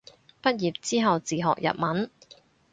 [0.41, 2.09] 畢業之後自學日文